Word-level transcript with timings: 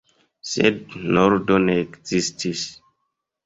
Sed 0.51 0.79
nordo 1.19 1.61
ne 1.67 1.77
ekzistis. 1.85 2.69